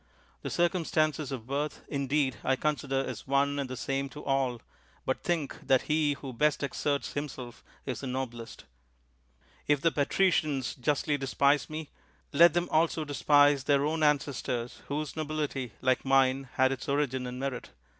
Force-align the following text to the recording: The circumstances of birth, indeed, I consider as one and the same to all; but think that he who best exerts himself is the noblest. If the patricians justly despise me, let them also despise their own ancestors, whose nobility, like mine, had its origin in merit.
The 0.41 0.49
circumstances 0.49 1.31
of 1.31 1.45
birth, 1.45 1.81
indeed, 1.87 2.37
I 2.43 2.55
consider 2.55 3.05
as 3.05 3.27
one 3.27 3.59
and 3.59 3.69
the 3.69 3.77
same 3.77 4.09
to 4.09 4.23
all; 4.25 4.59
but 5.05 5.21
think 5.21 5.59
that 5.67 5.83
he 5.83 6.13
who 6.13 6.33
best 6.33 6.63
exerts 6.63 7.13
himself 7.13 7.63
is 7.85 7.99
the 7.99 8.07
noblest. 8.07 8.65
If 9.67 9.79
the 9.79 9.91
patricians 9.91 10.73
justly 10.73 11.19
despise 11.19 11.69
me, 11.69 11.91
let 12.33 12.55
them 12.55 12.67
also 12.71 13.05
despise 13.05 13.65
their 13.65 13.85
own 13.85 14.01
ancestors, 14.01 14.81
whose 14.87 15.15
nobility, 15.15 15.73
like 15.81 16.03
mine, 16.03 16.49
had 16.53 16.71
its 16.71 16.89
origin 16.89 17.27
in 17.27 17.37
merit. 17.37 17.69